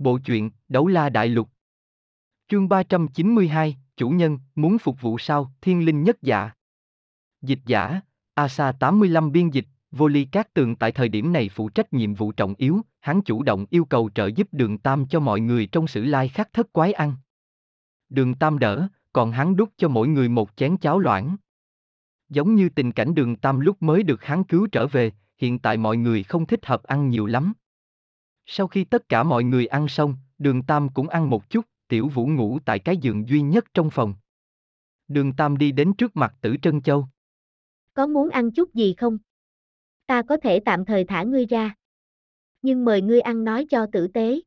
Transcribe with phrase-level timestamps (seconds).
[0.00, 1.48] Bộ truyện Đấu La Đại Lục
[2.48, 6.50] Chương 392, Chủ nhân, muốn phục vụ sao, thiên linh nhất dạ.
[7.42, 8.00] Dịch giả,
[8.34, 12.14] Asa 85 biên dịch, Vô Ly Cát Tường tại thời điểm này phụ trách nhiệm
[12.14, 15.66] vụ trọng yếu, hắn chủ động yêu cầu trợ giúp đường Tam cho mọi người
[15.66, 17.16] trong sử lai khắc thất quái ăn.
[18.08, 21.36] Đường Tam đỡ, còn hắn đút cho mỗi người một chén cháo loãng.
[22.28, 25.76] Giống như tình cảnh đường Tam lúc mới được hắn cứu trở về, hiện tại
[25.76, 27.52] mọi người không thích hợp ăn nhiều lắm.
[28.52, 32.08] Sau khi tất cả mọi người ăn xong, đường Tam cũng ăn một chút, tiểu
[32.08, 34.14] vũ ngủ tại cái giường duy nhất trong phòng.
[35.08, 37.08] Đường Tam đi đến trước mặt tử Trân Châu.
[37.94, 39.18] Có muốn ăn chút gì không?
[40.06, 41.74] Ta có thể tạm thời thả ngươi ra.
[42.62, 44.40] Nhưng mời ngươi ăn nói cho tử tế.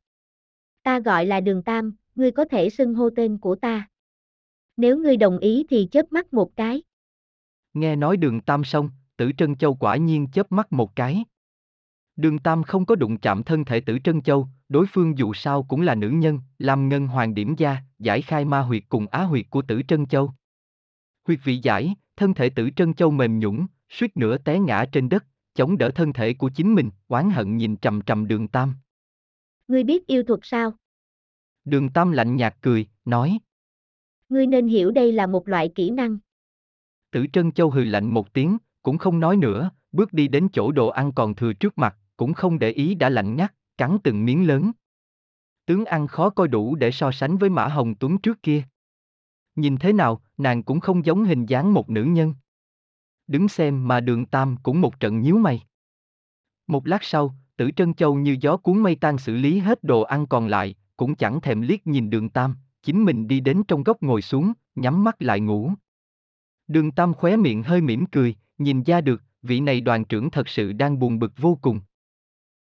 [0.84, 3.90] Ta gọi là đường Tam, ngươi có thể xưng hô tên của ta.
[4.78, 6.84] Nếu ngươi đồng ý thì chớp mắt một cái.
[7.74, 11.24] Nghe nói đường Tam xong, tử Trân Châu quả nhiên chớp mắt một cái.
[12.16, 15.64] Đường Tam không có đụng chạm thân thể tử Trân Châu, đối phương dù sao
[15.64, 19.24] cũng là nữ nhân, làm ngân hoàng điểm gia, giải khai ma huyệt cùng á
[19.24, 20.32] huyệt của tử Trân Châu.
[21.28, 25.10] Huyệt vị giải, thân thể tử Trân Châu mềm nhũng, suýt nữa té ngã trên
[25.10, 28.76] đất, chống đỡ thân thể của chính mình, oán hận nhìn trầm trầm đường Tam.
[29.68, 30.74] Ngươi biết yêu thuật sao?
[31.66, 33.40] Đường Tam lạnh nhạt cười, nói.
[34.30, 36.18] Ngươi nên hiểu đây là một loại kỹ năng.
[37.12, 40.72] Tử Trân Châu hừ lạnh một tiếng, cũng không nói nữa, bước đi đến chỗ
[40.72, 44.26] đồ ăn còn thừa trước mặt, cũng không để ý đã lạnh ngắt, cắn từng
[44.26, 44.72] miếng lớn.
[45.66, 48.64] Tướng ăn khó coi đủ để so sánh với Mã Hồng Tuấn trước kia.
[49.56, 52.34] Nhìn thế nào, nàng cũng không giống hình dáng một nữ nhân.
[53.28, 55.62] Đứng xem mà đường Tam cũng một trận nhíu mày.
[56.68, 60.02] Một lát sau, tử Trân Châu như gió cuốn mây tan xử lý hết đồ
[60.02, 63.84] ăn còn lại, cũng chẳng thèm liếc nhìn đường Tam, chính mình đi đến trong
[63.84, 65.72] góc ngồi xuống, nhắm mắt lại ngủ.
[66.68, 70.48] Đường Tam khóe miệng hơi mỉm cười, nhìn ra được, vị này đoàn trưởng thật
[70.48, 71.80] sự đang buồn bực vô cùng.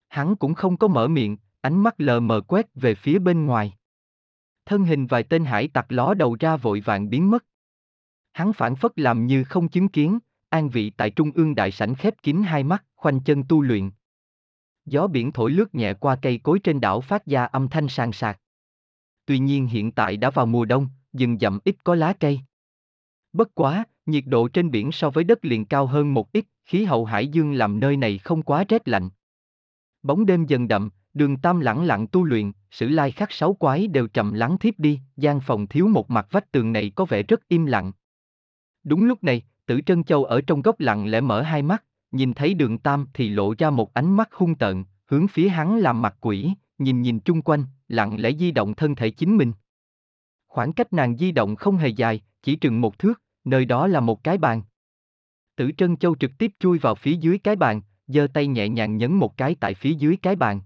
[0.10, 3.74] Hắn cũng không có mở miệng, ánh mắt lờ mờ quét về phía bên ngoài.
[4.66, 7.46] Thân hình vài tên hải tặc ló đầu ra vội vàng biến mất.
[8.32, 11.96] Hắn phản phất làm như không chứng kiến, an vị tại trung ương đại sảnh
[11.96, 13.92] khép kín hai mắt, khoanh chân tu luyện.
[14.86, 18.12] Gió biển thổi lướt nhẹ qua cây cối trên đảo phát ra âm thanh sàn
[18.12, 18.40] sạc.
[19.26, 22.40] Tuy nhiên hiện tại đã vào mùa đông, rừng dặm ít có lá cây.
[23.34, 26.84] Bất quá, nhiệt độ trên biển so với đất liền cao hơn một ít, khí
[26.86, 29.10] hậu hải dương làm nơi này không quá rét lạnh.
[30.04, 33.88] Bóng đêm dần đậm, đường tam lẳng lặng tu luyện, sử lai khắc sáu quái
[33.88, 37.24] đều trầm lắng thiếp đi, gian phòng thiếu một mặt vách tường này có vẻ
[37.24, 37.92] rất im lặng.
[38.84, 42.34] Đúng lúc này, tử Trân Châu ở trong góc lặng lẽ mở hai mắt, nhìn
[42.34, 46.02] thấy đường tam thì lộ ra một ánh mắt hung tợn, hướng phía hắn làm
[46.02, 49.54] mặt quỷ, nhìn nhìn chung quanh, lặng lẽ di động thân thể chính mình.
[50.48, 54.00] Khoảng cách nàng di động không hề dài, chỉ chừng một thước, nơi đó là
[54.00, 54.62] một cái bàn.
[55.56, 58.98] Tử Trân Châu trực tiếp chui vào phía dưới cái bàn, giơ tay nhẹ nhàng
[58.98, 60.62] nhấn một cái tại phía dưới cái bàn.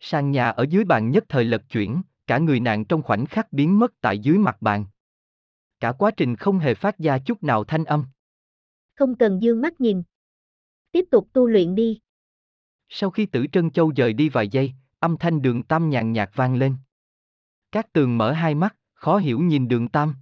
[0.00, 3.52] Sàn nhà ở dưới bàn nhất thời lật chuyển, cả người nàng trong khoảnh khắc
[3.52, 4.86] biến mất tại dưới mặt bàn.
[5.80, 8.04] Cả quá trình không hề phát ra chút nào thanh âm.
[8.94, 10.02] Không cần dương mắt nhìn.
[10.92, 12.00] Tiếp tục tu luyện đi.
[12.88, 16.30] Sau khi tử Trân Châu rời đi vài giây, âm thanh đường tam nhàn nhạt
[16.34, 16.76] vang lên.
[17.72, 20.14] Các tường mở hai mắt, khó hiểu nhìn đường tam.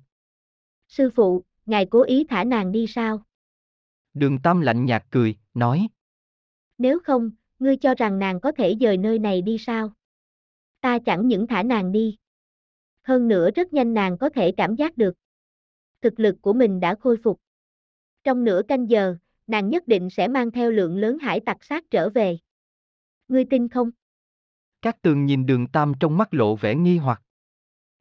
[0.89, 3.23] Sư phụ, ngài cố ý thả nàng đi sao?
[4.15, 5.89] Đường tam lạnh nhạt cười, nói.
[6.83, 9.93] Nếu không, ngươi cho rằng nàng có thể rời nơi này đi sao?
[10.81, 12.17] Ta chẳng những thả nàng đi.
[13.03, 15.15] Hơn nữa rất nhanh nàng có thể cảm giác được.
[16.01, 17.41] Thực lực của mình đã khôi phục.
[18.25, 19.17] Trong nửa canh giờ,
[19.47, 22.39] nàng nhất định sẽ mang theo lượng lớn hải tặc sát trở về.
[23.29, 23.91] Ngươi tin không?
[24.83, 27.23] Các tường nhìn đường Tam trong mắt lộ vẻ nghi hoặc.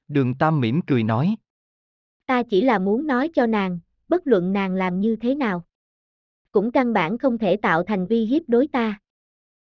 [0.08, 1.36] Đường Tam mỉm cười nói.
[2.26, 5.66] Ta chỉ là muốn nói cho nàng, bất luận nàng làm như thế nào.
[6.52, 9.00] Cũng căn bản không thể tạo thành uy hiếp đối ta.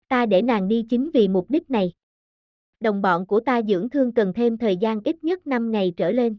[0.07, 1.93] Ta để nàng đi chính vì mục đích này.
[2.79, 6.11] Đồng bọn của ta dưỡng thương cần thêm thời gian ít nhất 5 ngày trở
[6.11, 6.37] lên.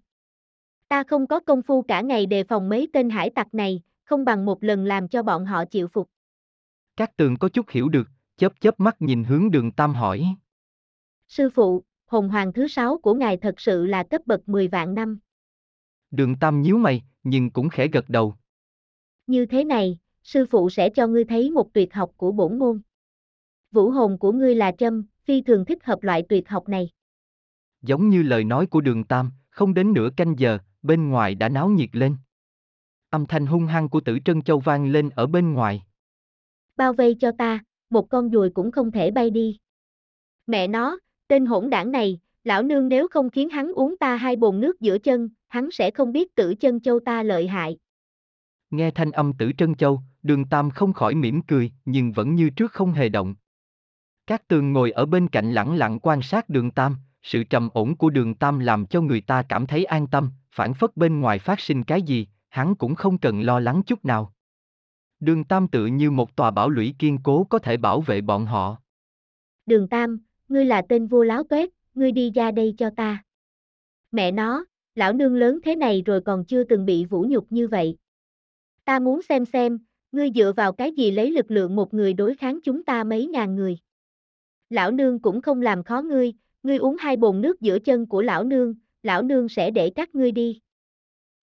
[0.88, 4.24] Ta không có công phu cả ngày đề phòng mấy tên hải tặc này, không
[4.24, 6.08] bằng một lần làm cho bọn họ chịu phục.
[6.96, 10.24] Các tường có chút hiểu được, chớp chớp mắt nhìn hướng đường Tam hỏi.
[11.28, 14.94] Sư phụ, hồn hoàng thứ sáu của ngài thật sự là cấp bậc 10 vạn
[14.94, 15.18] năm.
[16.10, 18.34] Đường Tam nhíu mày, nhưng cũng khẽ gật đầu.
[19.26, 22.80] Như thế này, sư phụ sẽ cho ngươi thấy một tuyệt học của bổn môn.
[23.72, 26.90] Vũ hồn của ngươi là trâm, phi thường thích hợp loại tuyệt học này.
[27.82, 31.48] Giống như lời nói của đường Tam, không đến nửa canh giờ, bên ngoài đã
[31.48, 32.16] náo nhiệt lên.
[33.10, 35.82] Âm thanh hung hăng của tử Trân Châu vang lên ở bên ngoài.
[36.76, 39.58] Bao vây cho ta, một con dùi cũng không thể bay đi.
[40.46, 40.98] Mẹ nó,
[41.28, 44.80] tên hỗn đảng này, lão nương nếu không khiến hắn uống ta hai bồn nước
[44.80, 47.78] giữa chân, hắn sẽ không biết tử chân châu ta lợi hại.
[48.76, 52.50] Nghe thanh âm tử Trân Châu, đường Tam không khỏi mỉm cười, nhưng vẫn như
[52.50, 53.34] trước không hề động.
[54.26, 57.96] Các tường ngồi ở bên cạnh lẳng lặng quan sát đường Tam, sự trầm ổn
[57.96, 61.38] của đường Tam làm cho người ta cảm thấy an tâm, phản phất bên ngoài
[61.38, 64.32] phát sinh cái gì, hắn cũng không cần lo lắng chút nào.
[65.20, 68.46] Đường Tam tự như một tòa bảo lũy kiên cố có thể bảo vệ bọn
[68.46, 68.76] họ.
[69.66, 73.22] Đường Tam, ngươi là tên vua láo tuét, ngươi đi ra đây cho ta.
[74.12, 77.68] Mẹ nó, lão nương lớn thế này rồi còn chưa từng bị vũ nhục như
[77.68, 77.96] vậy.
[78.84, 79.78] Ta muốn xem xem,
[80.12, 83.26] ngươi dựa vào cái gì lấy lực lượng một người đối kháng chúng ta mấy
[83.26, 83.78] ngàn người.
[84.70, 86.32] Lão nương cũng không làm khó ngươi,
[86.62, 90.14] ngươi uống hai bồn nước giữa chân của lão nương, lão nương sẽ để các
[90.14, 90.60] ngươi đi.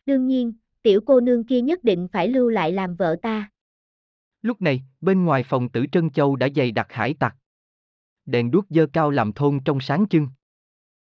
[0.06, 0.54] Đương nhiên,
[0.84, 3.50] tiểu cô nương kia nhất định phải lưu lại làm vợ ta.
[4.42, 7.36] Lúc này, bên ngoài phòng tử Trân Châu đã dày đặc hải tặc.
[8.26, 10.28] Đèn đuốc dơ cao làm thôn trong sáng trưng.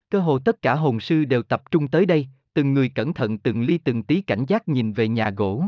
[0.10, 3.38] Cơ hồ tất cả hồn sư đều tập trung tới đây, từng người cẩn thận
[3.38, 5.64] từng ly từng tí cảnh giác nhìn về nhà gỗ.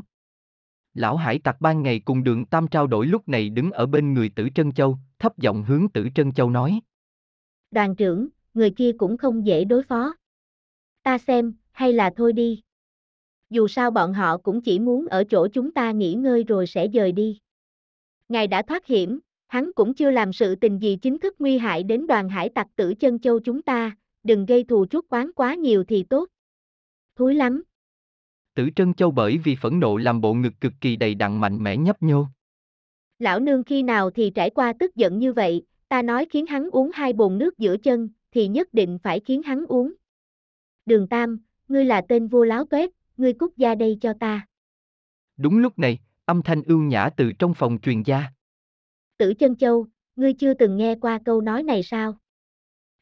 [0.94, 4.14] Lão hải tặc ban ngày cùng đường Tam trao đổi lúc này đứng ở bên
[4.14, 6.80] người tử Trân Châu, thấp giọng hướng tử Trân Châu nói.
[7.72, 10.14] Đoàn trưởng, người kia cũng không dễ đối phó.
[11.04, 12.62] Ta xem, hay là thôi đi.
[13.50, 16.88] Dù sao bọn họ cũng chỉ muốn ở chỗ chúng ta nghỉ ngơi rồi sẽ
[16.94, 17.40] dời đi.
[18.30, 21.84] Ngài đã thoát hiểm, hắn cũng chưa làm sự tình gì chính thức nguy hại
[21.84, 25.56] đến đoàn hải tặc tử chân châu chúng ta, đừng gây thù chuốc oán quá
[25.56, 26.28] nhiều thì tốt.
[27.16, 27.64] Thúi lắm.
[28.54, 31.64] Tử Trân Châu bởi vì phẫn nộ làm bộ ngực cực kỳ đầy đặn mạnh
[31.64, 32.26] mẽ nhấp nhô.
[33.20, 36.70] Lão nương khi nào thì trải qua tức giận như vậy, ta nói khiến hắn
[36.72, 39.94] uống hai bồn nước giữa chân, thì nhất định phải khiến hắn uống.
[40.86, 44.48] Đường Tam, ngươi là tên vua láo tuét, ngươi cút ra đây cho ta.
[45.38, 48.34] Đúng lúc này, âm thanh ưu nhã từ trong phòng truyền ra.
[49.18, 52.18] Tử chân châu, ngươi chưa từng nghe qua câu nói này sao?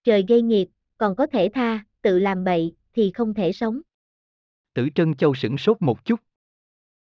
[0.03, 3.81] Trời gây nghiệt, còn có thể tha, tự làm bậy, thì không thể sống.
[4.79, 6.19] Tử Trân Châu sửng sốt một chút.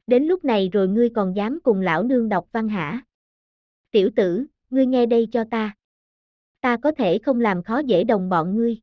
[0.08, 3.02] Đến lúc này rồi ngươi còn dám cùng lão nương đọc văn hả?
[3.92, 5.76] Tiểu tử, ngươi nghe đây cho ta.
[6.62, 8.78] Ta có thể không làm khó dễ đồng bọn ngươi.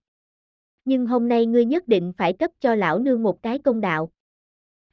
[0.85, 4.11] Nhưng hôm nay ngươi nhất định phải cấp cho lão nương một cái công đạo.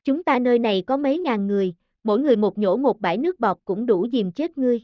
[0.03, 1.73] Chúng ta nơi này có mấy ngàn người,
[2.03, 4.81] mỗi người một nhổ một bãi nước bọt cũng đủ dìm chết ngươi.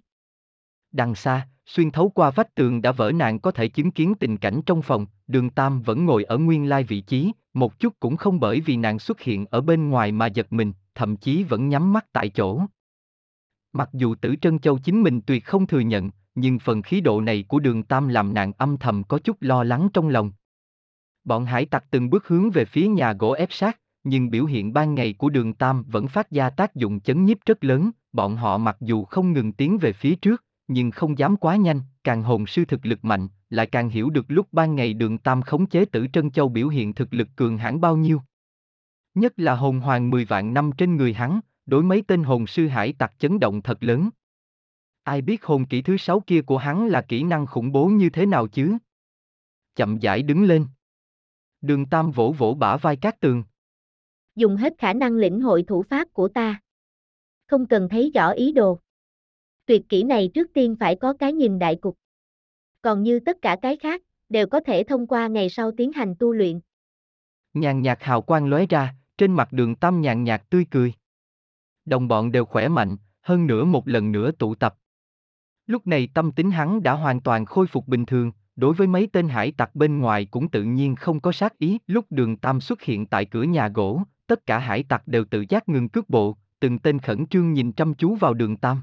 [0.92, 4.38] Đằng xa, xuyên thấu qua vách tường đã vỡ nạn có thể chứng kiến tình
[4.38, 8.18] cảnh trong phòng, đường Tam vẫn ngồi ở nguyên lai vị trí, một chút cũng
[8.18, 11.70] không bởi vì nàng xuất hiện ở bên ngoài mà giật mình, thậm chí vẫn
[11.70, 12.62] nhắm mắt tại chỗ.
[13.74, 17.22] Mặc dù tử Trân Châu chính mình tuyệt không thừa nhận, nhưng phần khí độ
[17.22, 20.32] này của đường Tam làm nàng âm thầm có chút lo lắng trong lòng.
[21.24, 24.74] Bọn hải tặc từng bước hướng về phía nhà gỗ ép sát, nhưng biểu hiện
[24.74, 28.36] ban ngày của đường Tam vẫn phát ra tác dụng chấn nhiếp rất lớn, bọn
[28.36, 32.24] họ mặc dù không ngừng tiến về phía trước, nhưng không dám quá nhanh, càng
[32.24, 35.66] hồn sư thực lực mạnh, lại càng hiểu được lúc ban ngày đường Tam khống
[35.66, 38.22] chế tử Trân Châu biểu hiện thực lực cường hãn bao nhiêu.
[39.16, 42.68] Nhất là hồn hoàng 10 vạn năm trên người hắn, đối mấy tên hồn sư
[42.68, 44.10] hải tặc chấn động thật lớn.
[45.04, 48.10] Ai biết hồn kỹ thứ sáu kia của hắn là kỹ năng khủng bố như
[48.10, 48.78] thế nào chứ?
[49.76, 50.66] Chậm rãi đứng lên.
[51.62, 53.44] Đường Tam vỗ vỗ bả vai các tường.
[54.36, 56.62] Dùng hết khả năng lĩnh hội thủ pháp của ta.
[57.48, 58.80] Không cần thấy rõ ý đồ.
[59.66, 61.98] Tuyệt kỹ này trước tiên phải có cái nhìn đại cục.
[62.82, 66.16] Còn như tất cả cái khác, đều có thể thông qua ngày sau tiến hành
[66.20, 66.60] tu luyện.
[67.54, 70.94] Nhàn nhạt hào quang lóe ra, trên mặt đường Tam nhàn nhạt tươi cười.
[71.86, 74.76] Đồng bọn đều khỏe mạnh, hơn nữa một lần nữa tụ tập.
[75.68, 79.08] Lúc này tâm tính hắn đã hoàn toàn khôi phục bình thường, đối với mấy
[79.14, 81.78] tên hải tặc bên ngoài cũng tự nhiên không có sát ý.
[81.88, 85.46] Lúc đường Tam xuất hiện tại cửa nhà gỗ, tất cả hải tặc đều tự
[85.50, 88.82] giác ngừng cước bộ, từng tên khẩn trương nhìn chăm chú vào đường Tam.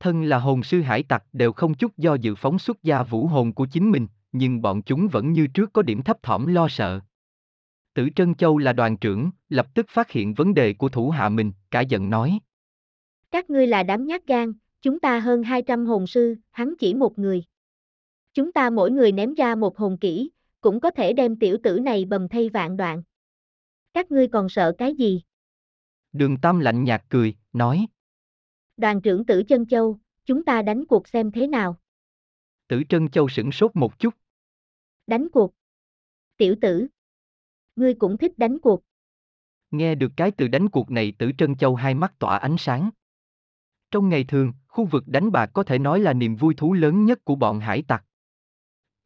[0.00, 3.26] Thân là hồn sư hải tặc đều không chút do dự phóng xuất ra vũ
[3.26, 6.68] hồn của chính mình, nhưng bọn chúng vẫn như trước có điểm thấp thỏm lo
[6.68, 7.00] sợ.
[7.94, 11.28] Tử Trân Châu là đoàn trưởng, lập tức phát hiện vấn đề của thủ hạ
[11.28, 12.38] mình, cả giận nói.
[13.30, 14.52] Các ngươi là đám nhát gan,
[14.82, 17.44] chúng ta hơn 200 hồn sư, hắn chỉ một người.
[18.34, 21.78] Chúng ta mỗi người ném ra một hồn kỹ, cũng có thể đem tiểu tử
[21.80, 23.02] này bầm thay vạn đoạn.
[23.94, 25.22] Các ngươi còn sợ cái gì?
[26.12, 27.86] Đường Tam lạnh nhạt cười, nói.
[28.78, 31.76] Đoàn trưởng tử chân châu, chúng ta đánh cuộc xem thế nào.
[32.68, 34.14] Tử Trân Châu sửng sốt một chút.
[35.06, 35.54] Đánh cuộc.
[36.36, 36.86] Tiểu tử.
[37.76, 38.82] Ngươi cũng thích đánh cuộc.
[39.70, 42.90] Nghe được cái từ đánh cuộc này Tử Trân Châu hai mắt tỏa ánh sáng.
[43.90, 47.04] Trong ngày thường, khu vực đánh bạc có thể nói là niềm vui thú lớn
[47.04, 48.04] nhất của bọn hải tặc.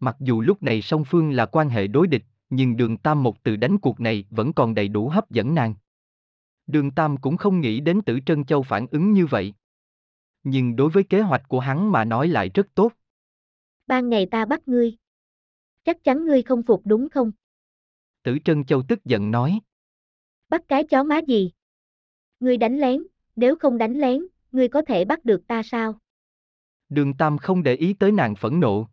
[0.01, 3.43] Mặc dù lúc này song phương là quan hệ đối địch, nhưng đường Tam một
[3.43, 5.75] từ đánh cuộc này vẫn còn đầy đủ hấp dẫn nàng.
[6.67, 9.55] Đường Tam cũng không nghĩ đến Tử Trân Châu phản ứng như vậy.
[10.45, 12.93] Nhưng đối với kế hoạch của hắn mà nói lại rất tốt.
[13.87, 14.97] Ban ngày ta bắt ngươi.
[15.85, 17.33] Chắc chắn ngươi không phục đúng không?
[18.23, 19.61] Tử Trân Châu tức giận nói.
[20.49, 21.51] Bắt cái chó má gì?
[22.41, 23.03] Ngươi đánh lén,
[23.37, 25.99] nếu không đánh lén, ngươi có thể bắt được ta sao?
[26.89, 28.89] Đường Tam không để ý tới nàng phẫn nộ.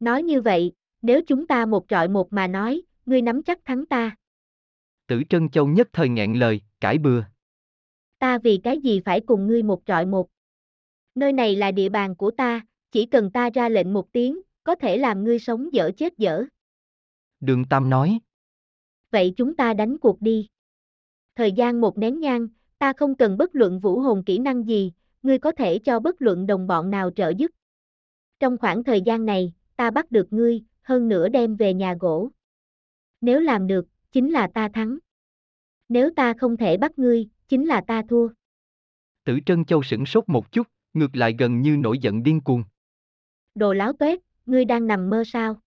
[0.00, 3.86] Nói như vậy, nếu chúng ta một trọi một mà nói, ngươi nắm chắc thắng
[3.86, 4.16] ta.
[5.06, 7.24] Tử Trân Châu nhất thời nghẹn lời, cãi bừa.
[8.18, 10.28] Ta vì cái gì phải cùng ngươi một trọi một?
[11.14, 14.74] Nơi này là địa bàn của ta, chỉ cần ta ra lệnh một tiếng, có
[14.74, 16.44] thể làm ngươi sống dở chết dở.
[17.40, 18.18] Đường Tam nói.
[19.10, 20.48] Vậy chúng ta đánh cuộc đi.
[21.36, 24.92] Thời gian một nén nhang, ta không cần bất luận vũ hồn kỹ năng gì,
[25.22, 27.50] ngươi có thể cho bất luận đồng bọn nào trợ giúp.
[28.40, 32.28] Trong khoảng thời gian này, ta bắt được ngươi, hơn nữa đem về nhà gỗ.
[33.20, 34.98] Nếu làm được, chính là ta thắng.
[35.88, 38.28] Nếu ta không thể bắt ngươi, chính là ta thua.
[39.24, 42.64] Tử Trân Châu sửng sốt một chút, ngược lại gần như nổi giận điên cuồng.
[43.54, 45.60] Đồ láo tuét, ngươi đang nằm mơ sao?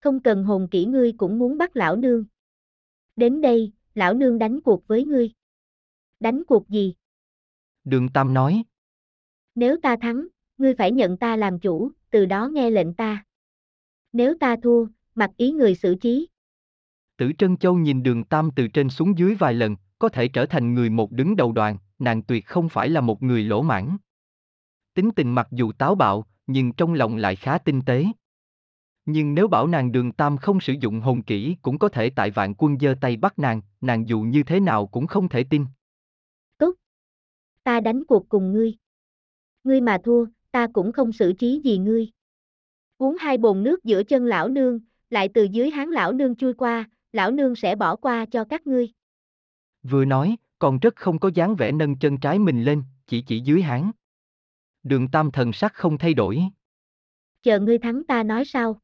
[0.00, 2.24] Không cần hồn kỹ ngươi cũng muốn bắt lão nương.
[3.16, 5.30] Đến đây, lão nương đánh cuộc với ngươi.
[6.20, 6.94] Đánh cuộc gì?
[7.84, 8.64] Đường Tam nói.
[9.54, 10.26] Nếu ta thắng,
[10.58, 13.24] ngươi phải nhận ta làm chủ, từ đó nghe lệnh ta.
[14.12, 16.28] Nếu ta thua, mặc ý người xử trí.
[17.16, 20.46] Tử Trân Châu nhìn đường Tam từ trên xuống dưới vài lần, có thể trở
[20.46, 23.96] thành người một đứng đầu đoàn, nàng tuyệt không phải là một người lỗ mãn.
[24.96, 28.04] Tính tình mặc dù táo bạo, nhưng trong lòng lại khá tinh tế.
[29.04, 32.30] Nhưng nếu bảo nàng đường Tam không sử dụng hồn kỹ cũng có thể tại
[32.30, 35.64] vạn quân giơ tay bắt nàng, nàng dù như thế nào cũng không thể tin.
[36.58, 36.74] Tốt.
[37.64, 38.76] Ta đánh cuộc cùng ngươi.
[39.64, 42.10] Ngươi mà thua, ta cũng không xử trí gì ngươi.
[42.98, 46.54] Uống hai bồn nước giữa chân lão nương, lại từ dưới háng lão nương chui
[46.54, 48.92] qua, lão nương sẽ bỏ qua cho các ngươi.
[49.82, 53.40] Vừa nói, còn rất không có dáng vẻ nâng chân trái mình lên, chỉ chỉ
[53.40, 53.90] dưới háng.
[54.86, 56.42] Đường Tam thần sắc không thay đổi.
[57.42, 58.80] Chờ ngươi thắng ta nói sao?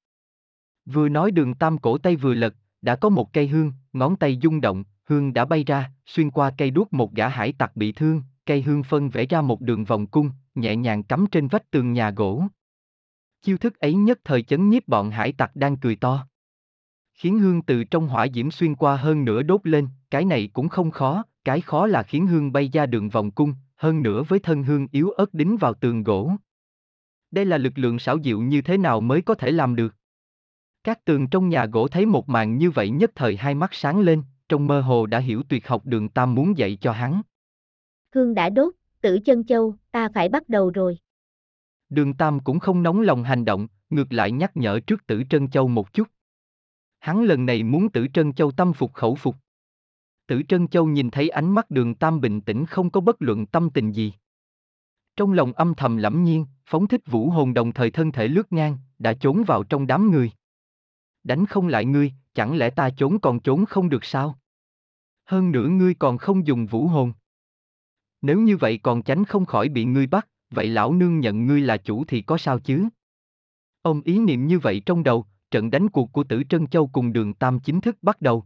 [0.85, 4.38] Vừa nói đường Tam cổ tay vừa lật, đã có một cây hương, ngón tay
[4.42, 7.92] rung động, hương đã bay ra, xuyên qua cây đuốc một gã hải tặc bị
[7.92, 11.71] thương, cây hương phân vẽ ra một đường vòng cung, nhẹ nhàng cắm trên vách
[11.71, 12.44] tường nhà gỗ.
[13.42, 16.26] Chiêu thức ấy nhất thời chấn nhiếp bọn hải tặc đang cười to.
[17.14, 20.68] Khiến hương từ trong hỏa diễm xuyên qua hơn nửa đốt lên, cái này cũng
[20.68, 24.38] không khó, cái khó là khiến hương bay ra đường vòng cung, hơn nữa với
[24.38, 26.32] thân hương yếu ớt đính vào tường gỗ.
[27.30, 29.94] Đây là lực lượng xảo diệu như thế nào mới có thể làm được?
[30.84, 34.00] Các tường trong nhà gỗ thấy một màn như vậy nhất thời hai mắt sáng
[34.00, 37.22] lên, trong mơ hồ đã hiểu tuyệt học đường Tam muốn dạy cho hắn.
[38.14, 40.98] Hương đã đốt, tử chân châu, ta phải bắt đầu rồi.
[41.88, 45.50] Đường Tam cũng không nóng lòng hành động, ngược lại nhắc nhở trước tử Trân
[45.50, 46.08] Châu một chút.
[46.98, 49.36] Hắn lần này muốn tử Trân Châu tâm phục khẩu phục.
[50.26, 53.47] Tử Trân Châu nhìn thấy ánh mắt đường Tam bình tĩnh không có bất luận
[53.47, 54.12] tâm tình gì.
[55.17, 58.52] Trong lòng âm thầm lẫm nhiên, phóng thích vũ hồn đồng thời thân thể lướt
[58.52, 60.31] ngang, đã trốn vào trong đám người.
[61.25, 64.38] Đánh không lại ngươi, chẳng lẽ ta trốn còn trốn không được sao?
[65.25, 67.12] Hơn nữa ngươi còn không dùng vũ hồn.
[68.23, 71.61] Nếu như vậy còn tránh không khỏi bị ngươi bắt, vậy lão nương nhận ngươi
[71.61, 72.88] là chủ thì có sao chứ?
[73.83, 77.12] Ông ý niệm như vậy trong đầu, trận đánh cuộc của Tử Trân Châu cùng
[77.12, 78.45] đường Tam chính thức bắt đầu.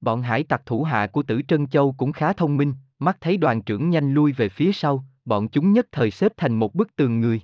[0.00, 3.36] Bọn hải tặc thủ hạ của Tử Trân Châu cũng khá thông minh, mắt thấy
[3.36, 6.96] đoàn trưởng nhanh lui về phía sau, bọn chúng nhất thời xếp thành một bức
[6.96, 7.40] tường người.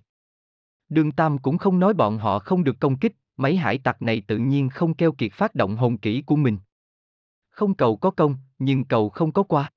[0.88, 4.22] Đường Tam cũng không nói bọn họ không được công kích, mấy hải tặc này
[4.26, 6.58] tự nhiên không keo kiệt phát động hồn kỹ của mình.
[7.50, 9.72] Không cầu có công, nhưng cầu không có qua.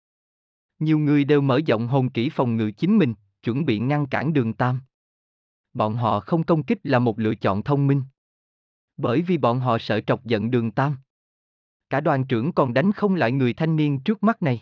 [0.79, 4.33] Nhiều người đều mở rộng hồn kỹ phòng ngự chính mình, chuẩn bị ngăn cản
[4.33, 4.81] đường Tam.
[5.73, 8.03] Bọn họ không công kích là một lựa chọn thông minh.
[8.97, 10.97] Bởi vì bọn họ sợ trọc giận đường Tam.
[11.89, 14.61] Cả đoàn trưởng còn đánh không lại người thanh niên trước mắt này.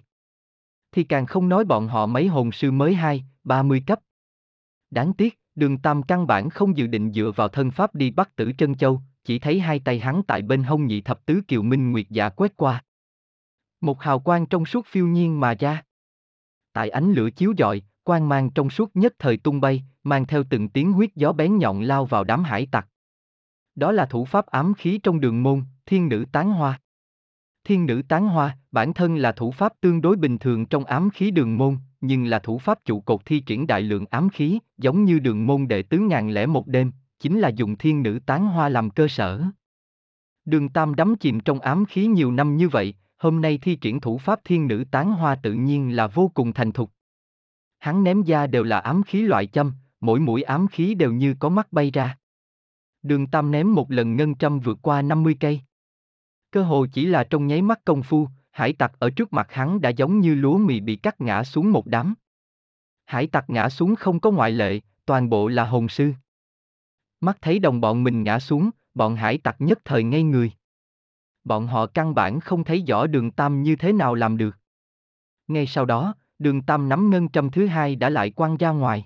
[0.91, 4.00] Thì càng không nói bọn họ mấy hồn sư mới hai, ba mươi cấp.
[4.91, 8.36] Đáng tiếc, đường Tam căn bản không dự định dựa vào thân pháp đi bắt
[8.36, 11.62] tử Trân Châu, chỉ thấy hai tay hắn tại bên hông nhị thập tứ kiều
[11.62, 12.84] minh nguyệt dạ quét qua.
[13.82, 15.84] Một hào quang trong suốt phiêu nhiên mà ra.
[16.74, 20.44] Tại ánh lửa chiếu dọi, quang mang trong suốt nhất thời tung bay, mang theo
[20.50, 22.88] từng tiếng huyết gió bén nhọn lao vào đám hải tặc.
[23.75, 26.79] Đó là thủ pháp ám khí trong đường môn, thiên nữ tán hoa.
[27.65, 31.10] Thiên nữ tán hoa, bản thân là thủ pháp tương đối bình thường trong ám
[31.10, 34.60] khí đường môn, nhưng là thủ pháp trụ cột thi triển đại lượng ám khí,
[34.77, 38.19] giống như đường môn đệ tứ ngàn lẻ một đêm, chính là dùng thiên nữ
[38.25, 39.41] tán hoa làm cơ sở.
[40.45, 44.00] Đường Tam đắm chìm trong ám khí nhiều năm như vậy, hôm nay thi triển
[44.00, 46.91] thủ pháp thiên nữ tán hoa tự nhiên là vô cùng thành thục.
[47.79, 51.36] Hắn ném ra đều là ám khí loại châm, mỗi mũi ám khí đều như
[51.39, 52.17] có mắt bay ra.
[53.03, 55.62] Đường Tam ném một lần ngân châm vượt qua 50 cây.
[56.52, 59.82] Cơ hồ chỉ là trong nháy mắt công phu, hải tặc ở trước mặt hắn
[59.82, 62.14] đã giống như lúa mì bị cắt ngã xuống một đám.
[63.06, 66.14] Hải tặc ngã xuống không có ngoại lệ, toàn bộ là hồn sư.
[67.22, 70.52] Mắt thấy đồng bọn mình ngã xuống, bọn hải tặc nhất thời ngây người.
[71.44, 74.58] Bọn họ căn bản không thấy rõ đường Tam như thế nào làm được.
[75.48, 79.06] Ngay sau đó, đường Tam nắm ngân châm thứ hai đã lại quăng ra ngoài.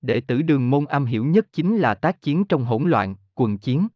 [0.00, 3.58] Đệ tử đường môn am hiểu nhất chính là tác chiến trong hỗn loạn, quần
[3.58, 3.88] chiến.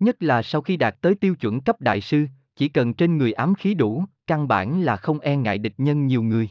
[0.00, 2.26] Nhất là sau khi đạt tới tiêu chuẩn cấp đại sư,
[2.56, 6.06] chỉ cần trên người ám khí đủ, căn bản là không e ngại địch nhân
[6.06, 6.48] nhiều người.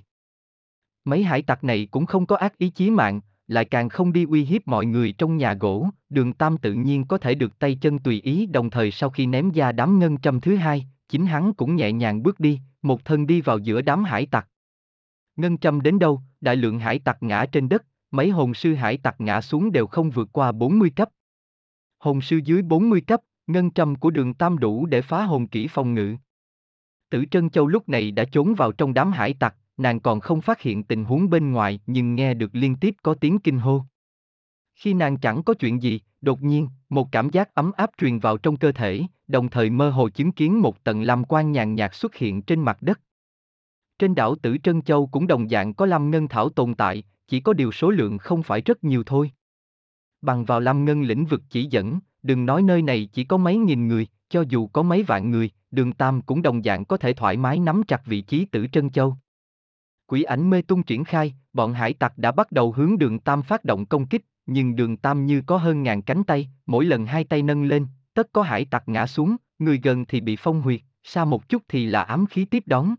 [1.06, 4.25] Mấy hải tặc này cũng không có ác ý chí mạng, lại càng không đi
[4.30, 7.77] uy hiếp mọi người trong nhà gỗ, đường Tam tự nhiên có thể được tay
[7.82, 11.25] chân tùy ý đồng thời sau khi ném ra đám ngân châm thứ hai, chính
[11.25, 14.48] hắn cũng nhẹ nhàng bước đi, một thân đi vào giữa đám hải tặc.
[15.36, 18.98] Ngân châm đến đâu, đại lượng hải tặc ngã trên đất, mấy hồn sư hải
[18.98, 21.10] tặc ngã xuống đều không vượt qua 40 cấp.
[22.00, 25.68] Hồn sư dưới 40 cấp, ngân trầm của đường Tam đủ để phá hồn kỹ
[25.68, 26.16] phòng ngự.
[27.10, 30.42] Tử Trân Châu lúc này đã trốn vào trong đám hải tặc, nàng còn không
[30.42, 33.82] phát hiện tình huống bên ngoài nhưng nghe được liên tiếp có tiếng kinh hô.
[34.75, 38.38] Khi nàng chẳng có chuyện gì, đột nhiên, một cảm giác ấm áp truyền vào
[38.38, 41.96] trong cơ thể, đồng thời mơ hồ chứng kiến một tầng lam quan nhàn nhạt
[41.96, 43.01] xuất hiện trên mặt đất.
[44.00, 47.39] Trên đảo Tử Trân Châu cũng đồng dạng có lam ngân thảo tồn tại, chỉ
[47.39, 49.32] có điều số lượng không phải rất nhiều thôi.
[50.22, 53.58] Bằng vào lam ngân lĩnh vực chỉ dẫn, đừng nói nơi này chỉ có mấy
[53.58, 57.14] nghìn người, cho dù có mấy vạn người, đường Tam cũng đồng dạng có thể
[57.14, 59.18] thoải mái nắm chặt vị trí Tử Trân Châu.
[60.08, 63.42] Quỷ ảnh mê tung triển khai, bọn hải tặc đã bắt đầu hướng đường Tam
[63.42, 67.06] phát động công kích, nhưng đường Tam như có hơn ngàn cánh tay, mỗi lần
[67.06, 70.62] hai tay nâng lên, tất có hải tặc ngã xuống, người gần thì bị phong
[70.62, 72.96] huyệt, xa một chút thì là ám khí tiếp đón.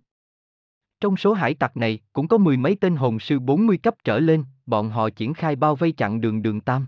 [1.01, 4.19] Trong số hải tặc này, cũng có mười mấy tên hồn sư 40 cấp trở
[4.19, 6.87] lên, bọn họ triển khai bao vây chặn đường đường Tam.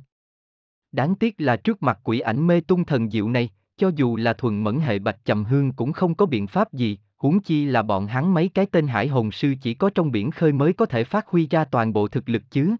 [0.92, 4.32] Đáng tiếc là trước mặt quỷ ảnh mê tung thần diệu này, cho dù là
[4.32, 7.82] thuần mẫn hệ bạch trầm hương cũng không có biện pháp gì, huống chi là
[7.82, 10.86] bọn hắn mấy cái tên hải hồn sư chỉ có trong biển khơi mới có
[10.86, 12.76] thể phát huy ra toàn bộ thực lực chứ.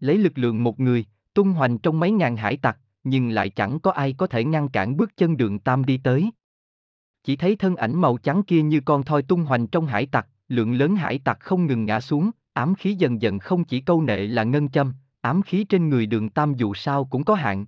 [0.00, 3.80] Lấy lực lượng một người, tung hoành trong mấy ngàn hải tặc, nhưng lại chẳng
[3.80, 6.30] có ai có thể ngăn cản bước chân đường Tam đi tới.
[7.24, 10.26] Chỉ thấy thân ảnh màu trắng kia như con thoi tung hoành trong hải tặc,
[10.48, 14.02] lượng lớn hải tặc không ngừng ngã xuống, ám khí dần dần không chỉ câu
[14.02, 17.66] nệ là ngân châm, ám khí trên người đường Tam dù sao cũng có hạn.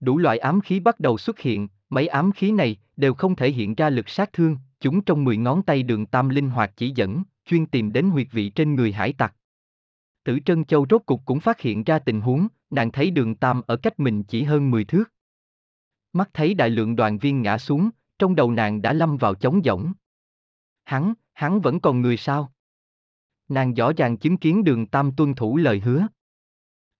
[0.00, 3.50] Đủ loại ám khí bắt đầu xuất hiện, mấy ám khí này đều không thể
[3.50, 6.92] hiện ra lực sát thương, chúng trong 10 ngón tay đường tam linh hoạt chỉ
[6.94, 9.34] dẫn, chuyên tìm đến huyệt vị trên người hải tặc.
[10.24, 13.62] Tử Trân Châu rốt cục cũng phát hiện ra tình huống, nàng thấy đường tam
[13.66, 15.04] ở cách mình chỉ hơn 10 thước.
[16.12, 19.60] Mắt thấy đại lượng đoàn viên ngã xuống, trong đầu nàng đã lâm vào chống
[19.64, 19.92] giỏng.
[20.84, 22.52] Hắn, hắn vẫn còn người sao?
[23.48, 26.06] Nàng rõ ràng chứng kiến đường tam tuân thủ lời hứa.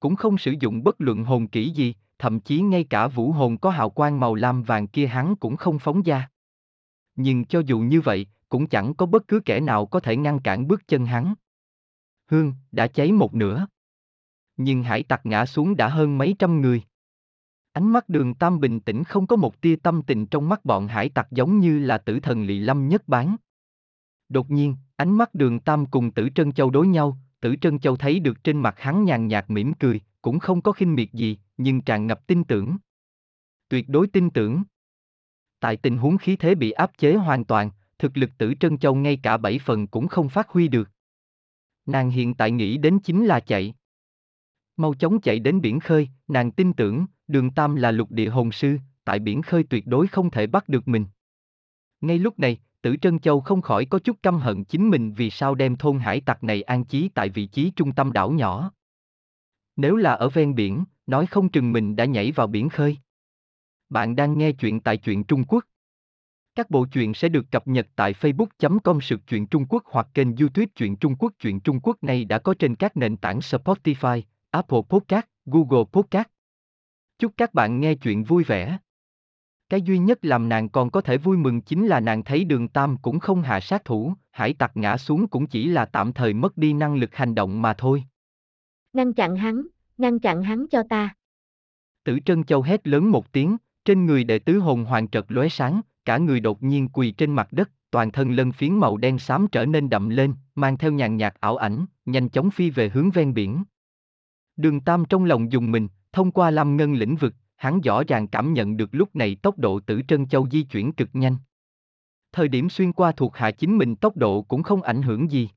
[0.01, 3.59] Cũng không sử dụng bất luận hồn kỹ gì, thậm chí ngay cả vũ hồn
[3.59, 6.29] có hào quang màu lam vàng kia hắn cũng không phóng ra
[7.23, 10.41] nhưng cho dù như vậy, cũng chẳng có bất cứ kẻ nào có thể ngăn
[10.41, 11.35] cản bước chân hắn.
[12.27, 13.67] Hương, đã cháy một nửa.
[14.57, 16.83] Nhưng hải tặc ngã xuống đã hơn mấy trăm người.
[17.73, 20.89] Ánh mắt đường Tam bình tĩnh không có một tia tâm tình trong mắt bọn
[20.89, 23.37] hải tặc giống như là tử thần lị lâm nhất bán.
[24.29, 27.97] Đột nhiên, ánh mắt đường Tam cùng tử Trân Châu đối nhau, tử Trân Châu
[27.97, 31.39] thấy được trên mặt hắn nhàn nhạt mỉm cười, cũng không có khinh miệt gì,
[31.57, 32.77] nhưng tràn ngập tin tưởng.
[33.69, 34.63] Tuyệt đối tin tưởng.
[35.61, 38.95] Tại tình huống khí thế bị áp chế hoàn toàn, thực lực tử Trân Châu
[38.95, 40.91] ngay cả bảy phần cũng không phát huy được.
[41.87, 43.75] Nàng hiện tại nghĩ đến chính là chạy.
[44.77, 48.53] Mau chóng chạy đến biển khơi, nàng tin tưởng, đường Tam là lục địa hồn
[48.53, 51.05] sư, tại biển khơi tuyệt đối không thể bắt được mình.
[52.01, 55.31] Ngay lúc này, tử Trân Châu không khỏi có chút căm hận chính mình vì
[55.31, 58.73] sao đem thôn hải tặc này an trí tại vị trí trung tâm đảo nhỏ.
[59.77, 62.97] Nếu là ở ven biển, nói không chừng mình đã nhảy vào biển khơi.
[63.89, 65.65] Bạn đang nghe chuyện tại truyện Trung Quốc.
[66.55, 70.37] Các bộ truyện sẽ được cập nhật tại facebook.com sự truyện Trung Quốc hoặc kênh
[70.37, 71.33] youtube truyện Trung Quốc.
[71.39, 76.29] Truyện Trung Quốc này đã có trên các nền tảng Spotify, Apple Podcast, Google Podcast.
[77.19, 78.79] Chúc các bạn nghe chuyện vui vẻ.
[79.71, 82.69] Cái duy nhất làm nàng còn có thể vui mừng chính là nàng thấy đường
[82.69, 86.35] Tam cũng không hạ sát thủ, hải tặc ngã xuống cũng chỉ là tạm thời
[86.35, 88.05] mất đi năng lực hành động mà thôi.
[88.93, 89.67] Ngăn chặn hắn,
[89.99, 91.15] ngăn chặn hắn cho ta.
[92.05, 95.49] Tử Trân Châu hét lớn một tiếng, trên người đệ tứ hồn hoàng trật lóe
[95.49, 99.19] sáng, cả người đột nhiên quỳ trên mặt đất, toàn thân lân phiến màu đen
[99.19, 102.89] xám trở nên đậm lên, mang theo nhàn nhạt ảo ảnh, nhanh chóng phi về
[102.89, 103.65] hướng ven biển.
[104.57, 108.27] Đường Tam trong lòng dùng mình, thông qua lâm ngân lĩnh vực, hắn rõ ràng
[108.27, 111.37] cảm nhận được lúc này tốc độ tử trân châu di chuyển cực nhanh.
[112.33, 115.51] Thời điểm xuyên qua thuộc hạ chính mình tốc độ cũng không ảnh hưởng gì.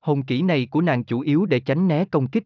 [0.00, 2.44] Hồn kỹ này của nàng chủ yếu để tránh né công kích.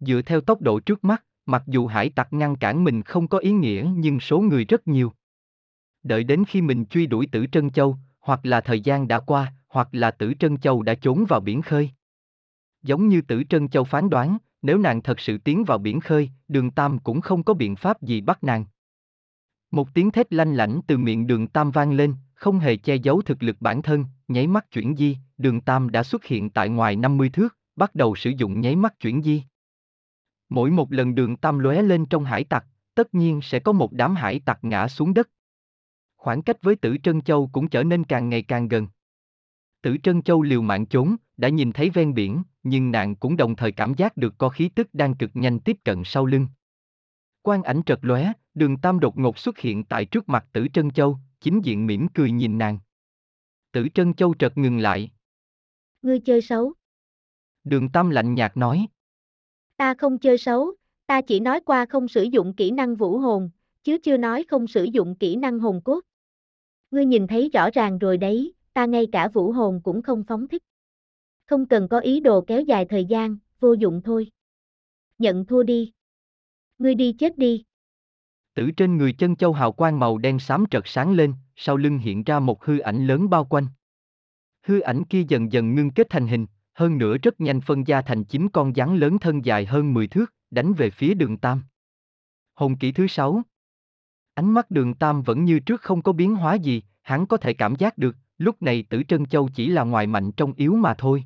[0.00, 3.38] Dựa theo tốc độ trước mắt, Mặc dù hải tặc ngăn cản mình không có
[3.38, 5.12] ý nghĩa nhưng số người rất nhiều.
[6.02, 9.52] Đợi đến khi mình truy đuổi tử Trân Châu, hoặc là thời gian đã qua,
[9.68, 11.90] hoặc là tử Trân Châu đã trốn vào biển khơi.
[12.82, 16.30] Giống như tử Trân Châu phán đoán, nếu nàng thật sự tiến vào biển khơi,
[16.48, 18.64] đường Tam cũng không có biện pháp gì bắt nàng.
[19.70, 23.22] Một tiếng thét lanh lảnh từ miệng đường Tam vang lên, không hề che giấu
[23.22, 26.96] thực lực bản thân, nháy mắt chuyển di, đường Tam đã xuất hiện tại ngoài
[26.96, 29.42] 50 thước, bắt đầu sử dụng nháy mắt chuyển di.
[30.48, 33.92] Mỗi một lần đường tam lóe lên trong hải tặc, tất nhiên sẽ có một
[33.92, 35.30] đám hải tặc ngã xuống đất.
[36.16, 38.88] Khoảng cách với Tử Trân Châu cũng trở nên càng ngày càng gần.
[39.82, 43.56] Tử Trân Châu liều mạng trốn, đã nhìn thấy ven biển, nhưng nàng cũng đồng
[43.56, 46.46] thời cảm giác được có khí tức đang cực nhanh tiếp cận sau lưng.
[47.42, 50.90] Quan ảnh trật lóe, đường tam đột ngột xuất hiện tại trước mặt Tử Trân
[50.90, 52.78] Châu, chính diện mỉm cười nhìn nàng.
[53.72, 55.10] Tử Trân Châu trật ngừng lại.
[56.02, 56.72] Ngươi chơi xấu.
[57.64, 58.86] Đường tam lạnh nhạt nói.
[59.76, 60.74] Ta không chơi xấu,
[61.06, 63.50] ta chỉ nói qua không sử dụng kỹ năng vũ hồn,
[63.82, 66.00] chứ chưa nói không sử dụng kỹ năng hồn cốt.
[66.90, 70.48] Ngươi nhìn thấy rõ ràng rồi đấy, ta ngay cả vũ hồn cũng không phóng
[70.48, 70.62] thích.
[71.46, 74.30] Không cần có ý đồ kéo dài thời gian, vô dụng thôi.
[75.18, 75.92] Nhận thua đi.
[76.78, 77.64] Ngươi đi chết đi.
[78.54, 81.98] Tử trên người chân châu hào quang màu đen xám trật sáng lên, sau lưng
[81.98, 83.66] hiện ra một hư ảnh lớn bao quanh.
[84.62, 88.02] Hư ảnh kia dần dần ngưng kết thành hình, hơn nữa rất nhanh phân ra
[88.02, 91.62] thành chín con rắn lớn thân dài hơn 10 thước, đánh về phía đường Tam.
[92.54, 93.42] Hồn kỹ thứ sáu
[94.34, 97.54] Ánh mắt đường Tam vẫn như trước không có biến hóa gì, hắn có thể
[97.54, 100.94] cảm giác được, lúc này tử Trân Châu chỉ là ngoài mạnh trong yếu mà
[100.94, 101.24] thôi.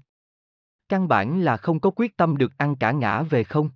[0.89, 3.71] Căn bản là không có quyết tâm được ăn cả ngã về không.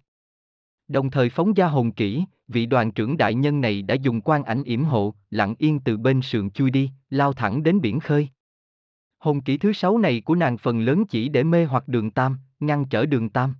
[0.89, 4.45] Đồng thời phóng ra hồn kỹ, vị đoàn trưởng đại nhân này đã dùng quan
[4.45, 8.29] ảnh yểm hộ, lặng yên từ bên sườn chui đi, lao thẳng đến biển khơi.
[9.19, 12.39] Hồn kỹ thứ sáu này của nàng phần lớn chỉ để mê hoặc đường Tam,
[12.61, 13.55] ngăn trở đường Tam.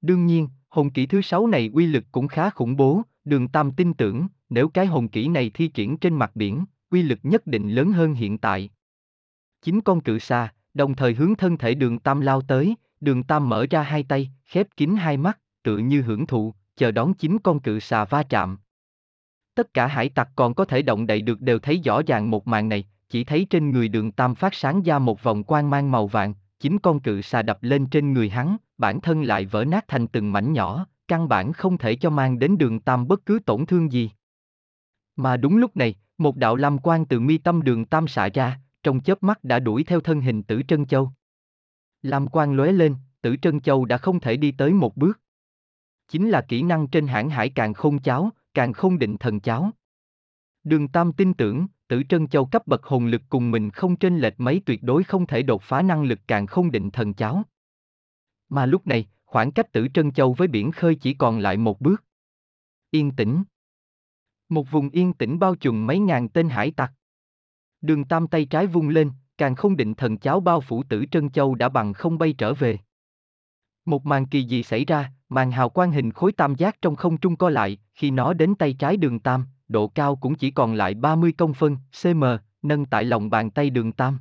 [0.00, 3.72] Đương nhiên, hồn kỹ thứ sáu này uy lực cũng khá khủng bố, đường Tam
[3.72, 7.46] tin tưởng, nếu cái hồn kỹ này thi triển trên mặt biển, uy lực nhất
[7.46, 8.70] định lớn hơn hiện tại.
[9.62, 13.48] Chính con cự xa, đồng thời hướng thân thể đường Tam lao tới, đường Tam
[13.48, 17.38] mở ra hai tay, khép kín hai mắt, tự như hưởng thụ, chờ đón chính
[17.38, 18.58] con cự xà va chạm.
[19.54, 22.46] Tất cả hải tặc còn có thể động đậy được đều thấy rõ ràng một
[22.48, 25.90] màn này, chỉ thấy trên người đường Tam phát sáng ra một vòng quang mang
[25.90, 29.64] màu vàng, chính con cự xà đập lên trên người hắn, bản thân lại vỡ
[29.64, 33.26] nát thành từng mảnh nhỏ, căn bản không thể cho mang đến đường Tam bất
[33.26, 34.10] cứ tổn thương gì.
[35.16, 38.60] Mà đúng lúc này, một đạo lam quang từ mi tâm đường Tam xạ ra,
[38.86, 41.10] trong chớp mắt đã đuổi theo thân hình Tử Trân Châu.
[42.02, 45.20] Lam quang lóe lên, Tử Trân Châu đã không thể đi tới một bước.
[46.08, 49.70] Chính là kỹ năng trên hãng hải càng không cháo, càng không định thần cháo.
[50.64, 54.18] Đường Tam tin tưởng, Tử Trân Châu cấp bậc hồn lực cùng mình không trên
[54.18, 57.42] lệch mấy tuyệt đối không thể đột phá năng lực càng không định thần cháo.
[58.48, 61.80] Mà lúc này, khoảng cách Tử Trân Châu với biển khơi chỉ còn lại một
[61.80, 62.04] bước.
[62.90, 63.42] Yên tĩnh.
[64.48, 66.92] Một vùng yên tĩnh bao trùm mấy ngàn tên hải tặc.
[67.80, 71.30] Đường Tam tay trái vung lên, càng không định thần cháo bao phủ Tử Trân
[71.30, 72.78] Châu đã bằng không bay trở về.
[73.84, 77.16] Một màn kỳ dị xảy ra, màn hào quang hình khối tam giác trong không
[77.16, 80.74] trung co lại, khi nó đến tay trái đường Tam, độ cao cũng chỉ còn
[80.74, 82.24] lại 30 công phân, cm,
[82.62, 84.18] nâng tại lòng bàn tay đường Tam.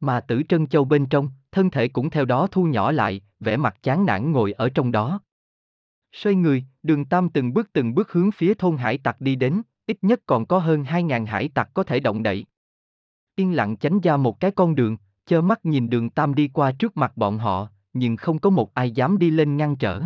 [0.00, 3.56] Mà tử trân châu bên trong, thân thể cũng theo đó thu nhỏ lại, vẻ
[3.56, 5.20] mặt chán nản ngồi ở trong đó.
[6.12, 9.62] Xoay người, đường Tam từng bước từng bước hướng phía thôn hải tặc đi đến,
[9.86, 12.44] ít nhất còn có hơn 2.000 hải tặc có thể động đậy.
[13.36, 16.72] Yên lặng tránh ra một cái con đường, chơ mắt nhìn đường Tam đi qua
[16.72, 20.02] trước mặt bọn họ, nhưng không có một ai dám đi lên ngăn trở.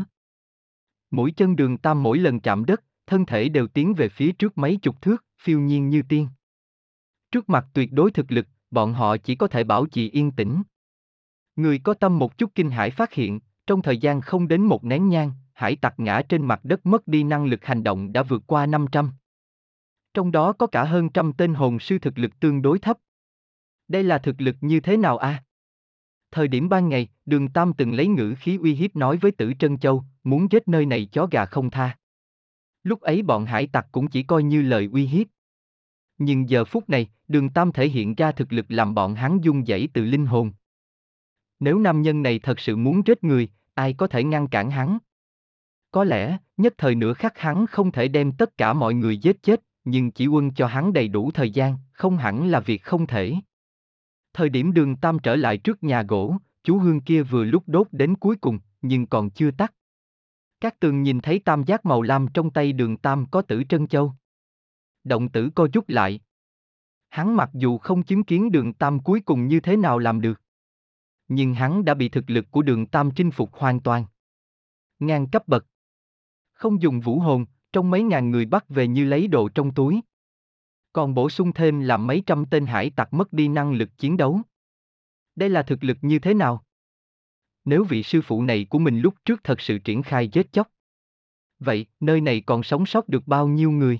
[1.10, 4.58] Mũi chân đường Tam mỗi lần chạm đất, thân thể đều tiến về phía trước
[4.58, 6.28] mấy chục thước, phiêu nhiên như tiên.
[7.30, 10.62] Trước mặt tuyệt đối thực lực, bọn họ chỉ có thể bảo trì yên tĩnh.
[11.56, 14.84] Người có tâm một chút kinh hải phát hiện, trong thời gian không đến một
[14.84, 18.22] nén nhang, hải tặc ngã trên mặt đất mất đi năng lực hành động đã
[18.22, 19.12] vượt qua 500.
[20.16, 22.98] Trong đó có cả hơn trăm tên hồn sư thực lực tương đối thấp.
[23.88, 25.44] Đây là thực lực như thế nào a?
[26.30, 29.52] Thời điểm ban ngày, đường Tam từng lấy ngữ khí uy hiếp nói với tử
[29.58, 31.98] Trân Châu, muốn giết nơi này chó gà không tha.
[32.82, 35.26] Lúc ấy bọn hải tặc cũng chỉ coi như lời uy hiếp.
[36.18, 39.66] Nhưng giờ phút này, đường Tam thể hiện ra thực lực làm bọn hắn dung
[39.66, 40.52] dẫy từ linh hồn.
[41.60, 44.98] Nếu nam nhân này thật sự muốn giết người, ai có thể ngăn cản hắn?
[45.90, 49.42] Có lẽ, nhất thời nửa khắc hắn không thể đem tất cả mọi người giết
[49.42, 53.06] chết, nhưng chỉ quân cho hắn đầy đủ thời gian, không hẳn là việc không
[53.06, 53.34] thể.
[54.32, 57.86] Thời điểm đường Tam trở lại trước nhà gỗ, chú hương kia vừa lúc đốt
[57.92, 59.74] đến cuối cùng, nhưng còn chưa tắt.
[60.60, 63.86] Các tường nhìn thấy tam giác màu lam trong tay đường Tam có tử trân
[63.86, 64.12] châu.
[65.04, 66.20] Động tử co rút lại.
[67.08, 70.40] Hắn mặc dù không chứng kiến đường Tam cuối cùng như thế nào làm được.
[71.28, 74.04] Nhưng hắn đã bị thực lực của đường Tam chinh phục hoàn toàn.
[74.98, 75.66] Ngang cấp bậc.
[76.52, 77.46] Không dùng vũ hồn,
[77.76, 80.00] trong mấy ngàn người bắt về như lấy đồ trong túi.
[80.92, 84.16] Còn bổ sung thêm là mấy trăm tên hải tặc mất đi năng lực chiến
[84.16, 84.40] đấu.
[85.34, 86.64] Đây là thực lực như thế nào?
[87.64, 90.68] Nếu vị sư phụ này của mình lúc trước thật sự triển khai giết chóc.
[91.58, 93.98] Vậy, nơi này còn sống sót được bao nhiêu người?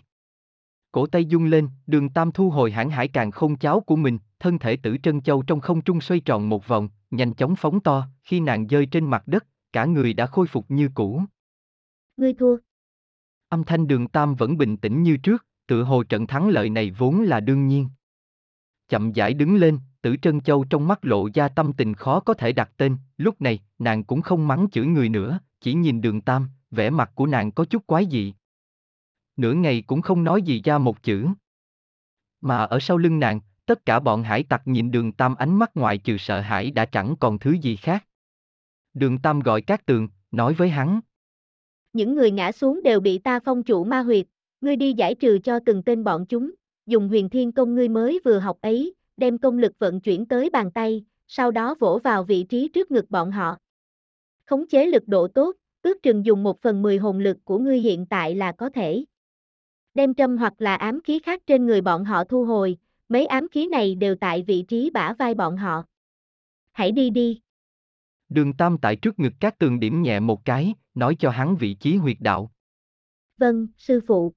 [0.93, 4.19] Cổ tay dung lên, đường tam thu hồi hãng hải càng không cháo của mình,
[4.39, 7.81] thân thể tử trân châu trong không trung xoay tròn một vòng, nhanh chóng phóng
[7.81, 11.23] to, khi nàng rơi trên mặt đất, cả người đã khôi phục như cũ.
[12.17, 12.57] Ngươi thua.
[13.49, 16.91] Âm thanh đường Tam vẫn bình tĩnh như trước, tự hồ trận thắng lợi này
[16.91, 17.89] vốn là đương nhiên.
[18.89, 22.35] Chậm rãi đứng lên, Tử Trân Châu trong mắt lộ ra tâm tình khó có
[22.35, 26.21] thể đặt tên, lúc này, nàng cũng không mắng chửi người nữa, chỉ nhìn đường
[26.21, 28.35] Tam, vẻ mặt của nàng có chút quái dị.
[29.37, 31.27] Nửa ngày cũng không nói gì ra một chữ.
[32.41, 35.71] Mà ở sau lưng nàng, tất cả bọn hải tặc nhìn đường Tam ánh mắt
[35.75, 38.07] ngoại trừ sợ hãi đã chẳng còn thứ gì khác.
[38.95, 41.01] Đường Tam gọi các tường, nói với hắn.
[41.93, 44.27] Những người ngã xuống đều bị ta phong chủ ma huyệt,
[44.61, 46.51] ngươi đi giải trừ cho từng tên bọn chúng,
[46.87, 50.51] dùng huyền thiên công ngươi mới vừa học ấy, đem công lực vận chuyển tới
[50.51, 53.57] bàn tay, sau đó vỗ vào vị trí trước ngực bọn họ.
[54.45, 57.81] Khống chế lực độ tốt, ước chừng dùng một phần mười hồn lực của ngươi
[57.81, 59.05] hiện tại là có thể.
[59.95, 62.77] Đem trâm hoặc là ám khí khác trên người bọn họ thu hồi,
[63.09, 65.83] mấy ám khí này đều tại vị trí bả vai bọn họ.
[66.73, 67.41] Hãy đi đi.
[68.29, 71.75] Đường Tam tại trước ngực các tường điểm nhẹ một cái, nói cho hắn vị
[71.75, 72.51] trí huyệt đạo.
[73.39, 74.33] Vâng, sư phụ.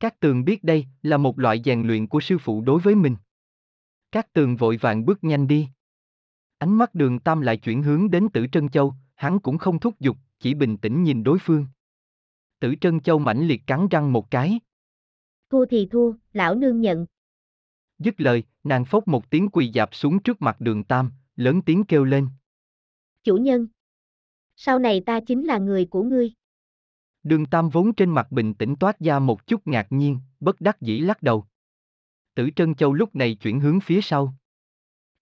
[0.00, 3.16] Các tường biết đây là một loại rèn luyện của sư phụ đối với mình.
[4.12, 5.68] Các tường vội vàng bước nhanh đi.
[6.58, 10.00] Ánh mắt đường Tam lại chuyển hướng đến Tử Trân Châu, hắn cũng không thúc
[10.00, 11.66] giục, chỉ bình tĩnh nhìn đối phương.
[12.60, 14.60] Tử Trân Châu mãnh liệt cắn răng một cái.
[15.50, 17.06] Thua thì thua, lão nương nhận.
[17.98, 21.84] Dứt lời, nàng phốc một tiếng quỳ dạp xuống trước mặt đường Tam, lớn tiếng
[21.84, 22.28] kêu lên.
[23.24, 23.66] Chủ nhân.
[24.56, 26.32] Sau này ta chính là người của ngươi.
[27.22, 30.80] Đường Tam vốn trên mặt bình tĩnh toát ra một chút ngạc nhiên, bất đắc
[30.80, 31.44] dĩ lắc đầu.
[32.34, 34.34] Tử Trân Châu lúc này chuyển hướng phía sau.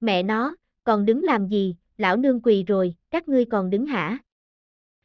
[0.00, 4.18] Mẹ nó, còn đứng làm gì, lão nương quỳ rồi, các ngươi còn đứng hả?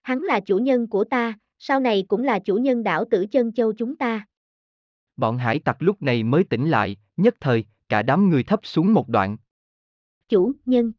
[0.01, 3.53] Hắn là chủ nhân của ta, sau này cũng là chủ nhân đảo Tử Chân
[3.53, 4.25] Châu chúng ta.
[5.17, 8.93] Bọn hải tặc lúc này mới tỉnh lại, nhất thời, cả đám người thấp xuống
[8.93, 9.37] một đoạn.
[10.29, 10.91] Chủ, nhân.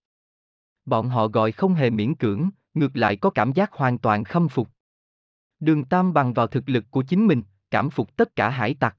[0.85, 4.49] Bọn họ gọi không hề miễn cưỡng, ngược lại có cảm giác hoàn toàn khâm
[4.49, 4.69] phục.
[5.61, 8.97] Đường Tam bằng vào thực lực của chính mình, cảm phục tất cả hải tặc.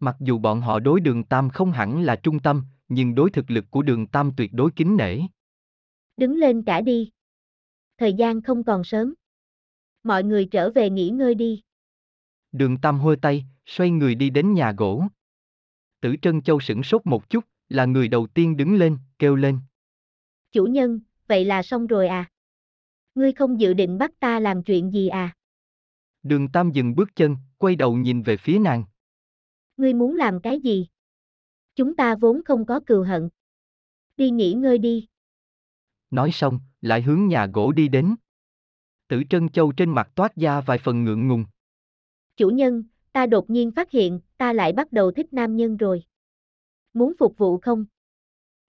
[0.00, 3.50] Mặc dù bọn họ đối đường Tam không hẳn là trung tâm, nhưng đối thực
[3.50, 5.20] lực của đường Tam tuyệt đối kính nể.
[6.16, 7.10] Đứng lên cả đi.
[7.98, 9.14] Thời gian không còn sớm.
[10.02, 11.62] Mọi người trở về nghỉ ngơi đi.
[12.52, 15.04] Đường Tam hôi tay, xoay người đi đến nhà gỗ.
[16.00, 19.58] Tử Trân Châu sửng sốt một chút, là người đầu tiên đứng lên, kêu lên.
[20.52, 22.30] Chủ nhân, vậy là xong rồi à?
[23.14, 25.34] Ngươi không dự định bắt ta làm chuyện gì à?
[26.22, 28.84] Đường Tam dừng bước chân, quay đầu nhìn về phía nàng.
[29.76, 30.86] Ngươi muốn làm cái gì?
[31.74, 33.28] Chúng ta vốn không có cừu hận.
[34.16, 35.06] Đi nghỉ ngơi đi.
[36.10, 38.14] Nói xong, lại hướng nhà gỗ đi đến.
[39.08, 41.44] Tử Trân Châu trên mặt toát ra vài phần ngượng ngùng.
[42.36, 46.02] Chủ nhân, ta đột nhiên phát hiện, ta lại bắt đầu thích nam nhân rồi.
[46.94, 47.84] Muốn phục vụ không?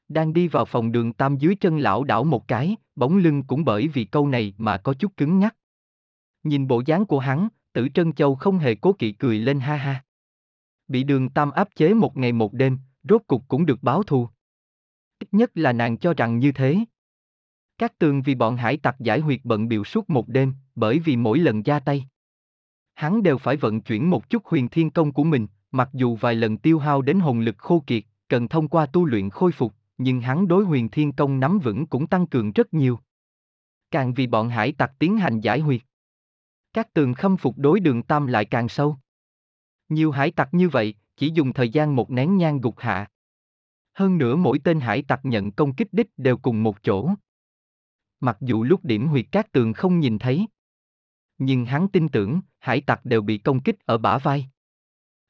[0.08, 3.66] Đang đi vào phòng đường Tam dưới chân lão đảo một cái, bóng lưng cũng
[3.66, 5.56] bởi vì câu này mà có chút cứng nhắc.
[6.44, 9.76] Nhìn bộ dáng của hắn, tử Trân Châu không hề cố kỵ cười lên ha
[9.76, 10.04] ha.
[10.88, 14.30] Bị đường Tam áp chế một ngày một đêm, rốt cục cũng được báo thù.
[15.20, 16.80] Ít nhất là nàng cho rằng như thế.
[17.78, 21.16] Các tường vì bọn hải tặc giải huyệt bận biểu suốt một đêm, bởi vì
[21.16, 22.08] mỗi lần ra tay.
[22.94, 26.36] Hắn đều phải vận chuyển một chút huyền thiên công của mình, mặc dù vài
[26.36, 29.74] lần tiêu hao đến hồn lực khô kiệt, cần thông qua tu luyện khôi phục,
[30.04, 33.00] nhưng hắn đối huyền thiên công nắm vững cũng tăng cường rất nhiều.
[33.92, 35.82] Càng vì bọn hải tặc tiến hành giải huyệt.
[36.74, 38.98] Các tường khâm phục đối đường tam lại càng sâu.
[39.90, 43.08] Nhiều hải tặc như vậy, chỉ dùng thời gian một nén nhang gục hạ.
[43.94, 47.10] Hơn nữa mỗi tên hải tặc nhận công kích đích đều cùng một chỗ.
[48.20, 50.48] Mặc dù lúc điểm huyệt các tường không nhìn thấy.
[51.38, 54.50] Nhưng hắn tin tưởng, hải tặc đều bị công kích ở bả vai.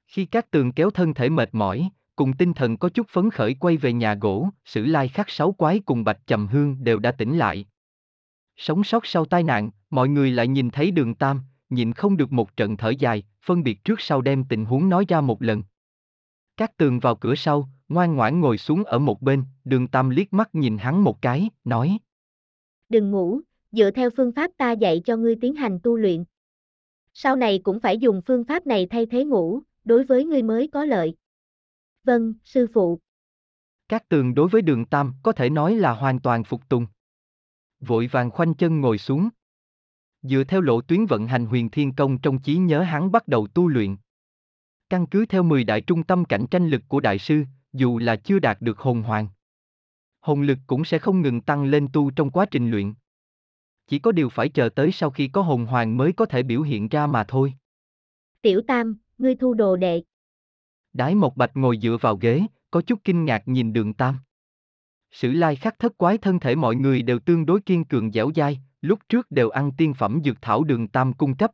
[0.08, 1.90] Khi các tường kéo thân thể mệt mỏi,
[2.22, 5.52] cùng tinh thần có chút phấn khởi quay về nhà gỗ, sử lai khắc sáu
[5.52, 7.66] quái cùng bạch trầm hương đều đã tỉnh lại.
[8.58, 12.32] Sống sót sau tai nạn, mọi người lại nhìn thấy đường tam, nhìn không được
[12.32, 15.64] một trận thở dài, phân biệt trước sau đem tình huống nói ra một lần.
[16.58, 20.34] Các tường vào cửa sau, ngoan ngoãn ngồi xuống ở một bên, đường tam liếc
[20.34, 21.98] mắt nhìn hắn một cái, nói.
[22.90, 23.40] Đừng ngủ,
[23.72, 26.24] dựa theo phương pháp ta dạy cho ngươi tiến hành tu luyện.
[27.14, 30.68] Sau này cũng phải dùng phương pháp này thay thế ngủ, đối với ngươi mới
[30.68, 31.16] có lợi.
[32.04, 33.00] Vâng, sư phụ.
[33.90, 36.88] Các tường đối với đường Tam có thể nói là hoàn toàn phục tùng.
[37.80, 39.30] Vội vàng khoanh chân ngồi xuống.
[40.22, 43.48] Dựa theo lộ tuyến vận hành huyền thiên công trong trí nhớ hắn bắt đầu
[43.48, 43.98] tu luyện.
[44.90, 48.16] Căn cứ theo 10 đại trung tâm cạnh tranh lực của đại sư, dù là
[48.16, 49.28] chưa đạt được hồn hoàng.
[50.20, 52.94] Hồn lực cũng sẽ không ngừng tăng lên tu trong quá trình luyện.
[53.88, 56.62] Chỉ có điều phải chờ tới sau khi có hồn hoàng mới có thể biểu
[56.62, 57.54] hiện ra mà thôi.
[58.42, 60.04] Tiểu Tam, ngươi thu đồ đệ.
[60.94, 64.18] Đái Mộc bạch ngồi dựa vào ghế, có chút kinh ngạc nhìn đường Tam.
[65.12, 68.32] Sử lai khắc thất quái thân thể mọi người đều tương đối kiên cường dẻo
[68.36, 71.52] dai, lúc trước đều ăn tiên phẩm dược thảo đường Tam cung cấp,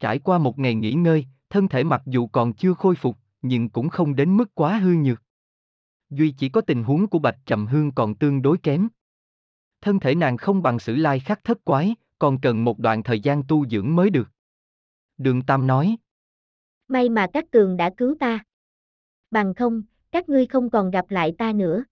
[0.00, 3.68] Trải qua một ngày nghỉ ngơi, thân thể mặc dù còn chưa khôi phục, nhưng
[3.68, 5.22] cũng không đến mức quá hư nhược.
[6.10, 8.88] Duy chỉ có tình huống của Bạch Trầm Hương còn tương đối kém.
[9.80, 13.20] Thân thể nàng không bằng sử lai khắc thất quái, còn cần một đoạn thời
[13.20, 14.30] gian tu dưỡng mới được.
[15.18, 15.96] Đường Tam nói.
[16.88, 18.44] May mà các cường đã cứu ta.
[19.30, 21.84] Bằng không, các ngươi không còn gặp lại ta nữa.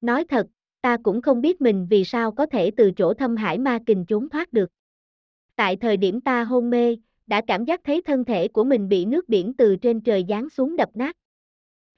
[0.00, 0.46] Nói thật,
[0.80, 4.06] ta cũng không biết mình vì sao có thể từ chỗ thâm hải ma kình
[4.06, 4.70] trốn thoát được.
[5.56, 6.96] Tại thời điểm ta hôn mê,
[7.26, 10.50] đã cảm giác thấy thân thể của mình bị nước biển từ trên trời giáng
[10.50, 11.16] xuống đập nát.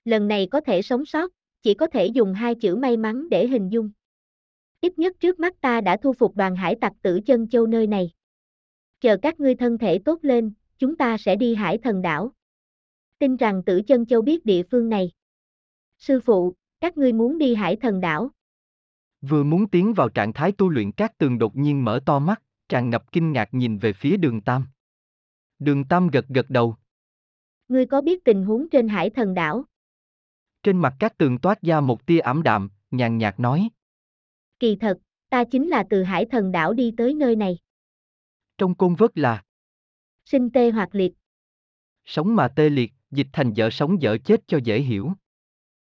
[0.05, 3.47] Lần này có thể sống sót, chỉ có thể dùng hai chữ may mắn để
[3.47, 3.91] hình dung.
[4.81, 7.87] Ít nhất trước mắt ta đã thu phục đoàn hải tặc tử chân châu nơi
[7.87, 8.11] này.
[9.01, 12.33] Chờ các ngươi thân thể tốt lên, chúng ta sẽ đi hải thần đảo.
[13.19, 15.11] Tin rằng tử chân châu biết địa phương này.
[15.99, 18.31] Sư phụ, các ngươi muốn đi hải thần đảo.
[19.21, 22.43] Vừa muốn tiến vào trạng thái tu luyện các tường đột nhiên mở to mắt,
[22.69, 24.67] tràn ngập kinh ngạc nhìn về phía đường Tam.
[25.59, 26.77] Đường Tam gật gật đầu.
[27.69, 29.65] Ngươi có biết tình huống trên hải thần đảo?
[30.63, 33.69] Trên mặt các tường toát ra một tia ảm đạm, nhàn nhạt nói.
[34.59, 34.99] Kỳ thật,
[35.31, 37.59] ta chính là từ hải thần đảo đi tới nơi này.
[38.59, 39.43] Trong côn vất là
[40.31, 41.13] Sinh tê hoặc liệt.
[42.05, 45.13] Sống mà tê liệt, dịch thành vợ sống vợ chết cho dễ hiểu.